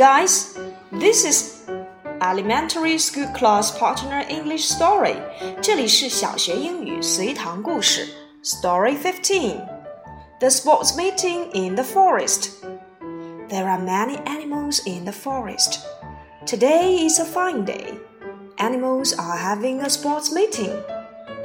[0.00, 0.58] guys.
[0.90, 1.68] This is
[2.22, 5.16] Elementary School Class Partner English Story.
[5.60, 8.08] 这里是小学英语随堂故事。
[8.42, 9.66] Story fifteen.
[10.40, 12.52] The sports meeting in the forest.
[13.50, 15.80] There are many animals in the forest.
[16.46, 17.98] Today is a fine day.
[18.56, 20.72] Animals are having a sports meeting.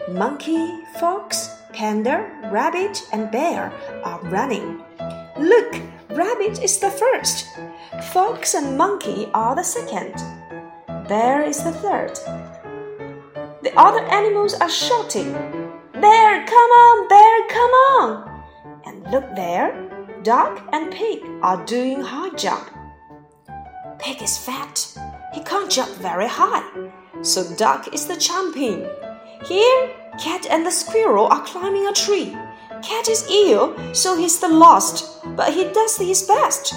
[0.08, 0.70] Monkey,
[1.00, 3.74] fox, panda, rabbit, and bear
[4.06, 4.82] are running.
[5.39, 5.81] Look,
[6.11, 7.47] rabbit is the first.
[8.13, 10.15] Fox and monkey are the second.
[11.09, 12.17] Bear is the third.
[13.63, 15.33] The other animals are shouting,
[15.93, 18.43] Bear, come on, bear, come on!
[18.87, 19.89] And look there,
[20.23, 22.71] duck and pig are doing high jump.
[23.99, 24.87] Pig is fat.
[25.35, 26.65] He can't jump very high.
[27.23, 28.89] So duck is the champion.
[29.45, 32.37] Here, cat and the squirrel are climbing a tree.
[32.82, 36.74] Cat is ill, so he's the last, but he does his best.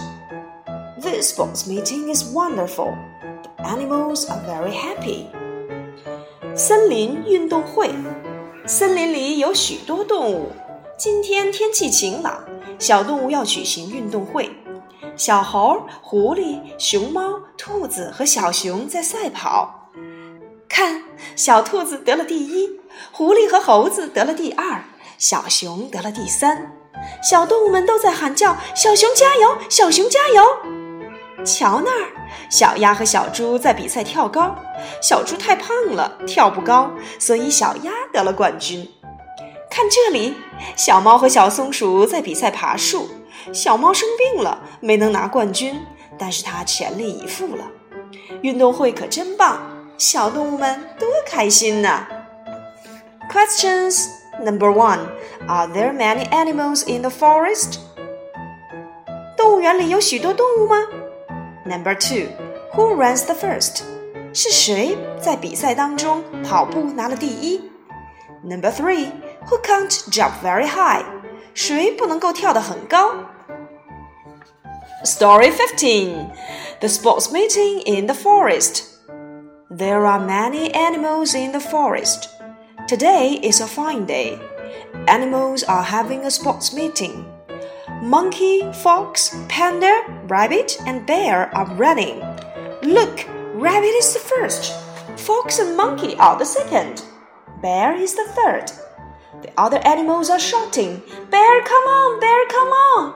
[1.01, 2.95] This sports meeting is wonderful.
[3.43, 5.27] The animals are very happy.
[6.55, 7.91] 森林运动会，
[8.67, 10.53] 森林里有许多动物。
[10.97, 12.45] 今天天气晴朗，
[12.79, 14.51] 小动物要举行运动会。
[15.17, 19.91] 小猴、狐狸、熊猫、兔子和小熊在赛跑。
[20.69, 21.03] 看，
[21.37, 22.81] 小兔子得了第一，
[23.13, 24.85] 狐狸和猴子得了第二，
[25.20, 26.72] 小熊得了第三。
[27.22, 29.58] 小动物们都在喊叫：“小熊加油！
[29.70, 30.44] 小熊加油！”
[31.46, 32.12] 瞧那儿，
[32.50, 34.56] 小鸭和小猪在比赛跳高。
[35.02, 38.90] 小猪太胖了，跳不高，所以小鸭得了冠军。
[39.70, 40.36] 看这里，
[40.76, 43.10] 小猫和小松鼠在比赛爬树。
[43.54, 45.82] 小猫生病了，没能拿冠军，
[46.18, 47.66] 但是它全力以赴了。
[48.42, 49.62] 运动会可真棒，
[49.98, 52.06] 小动物们多开心呐
[53.32, 54.08] ！Questions
[54.43, 55.01] number one:
[55.49, 57.79] Are there many animals in the forest?
[59.37, 60.77] 动物园里有许多动物吗？
[61.67, 62.29] Number two:
[62.75, 63.83] Who runs the first?
[64.33, 67.61] 是谁在比赛当中跑步拿了第一？
[68.43, 69.11] Number three:
[69.49, 71.05] Who can't jump very high?
[71.55, 73.15] 谁不能够跳得很高？
[75.05, 76.31] Story 15
[76.81, 78.85] The sports meeting in the forest.
[79.71, 82.29] There are many animals in the forest.
[82.90, 84.40] Today is a fine day.
[85.08, 87.24] Animals are having a sports meeting.
[88.02, 92.18] Monkey, fox, panda, rabbit, and bear are running.
[92.82, 94.74] Look, rabbit is the first.
[95.20, 97.04] Fox and monkey are the second.
[97.62, 98.72] Bear is the third.
[99.44, 103.14] The other animals are shouting, Bear, come on, bear, come on!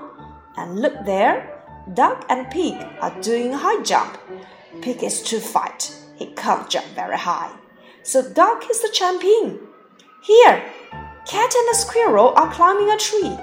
[0.56, 1.50] And look there,
[1.96, 4.20] duck and pig are doing a high jump.
[4.84, 7.50] Pig is too fat, he can't jump very high.
[8.04, 9.60] So duck is the champion.
[10.22, 10.62] Here,
[11.26, 13.38] cat and the squirrel are climbing a tree.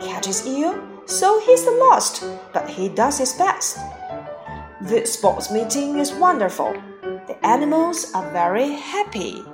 [0.00, 3.78] Cat is ill, so he's the last, but he does his best.
[4.80, 6.72] This sports meeting is wonderful.
[7.02, 9.44] The animals are very happy.